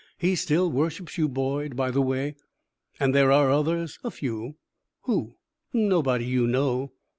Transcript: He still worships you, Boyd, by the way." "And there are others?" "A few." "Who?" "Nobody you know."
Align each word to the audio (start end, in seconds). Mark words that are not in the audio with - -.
He 0.17 0.33
still 0.33 0.71
worships 0.71 1.19
you, 1.19 1.29
Boyd, 1.29 1.75
by 1.75 1.91
the 1.91 2.01
way." 2.01 2.33
"And 2.99 3.13
there 3.13 3.31
are 3.31 3.51
others?" 3.51 3.99
"A 4.03 4.09
few." 4.09 4.55
"Who?" 5.01 5.35
"Nobody 5.73 6.25
you 6.25 6.47
know." 6.47 6.91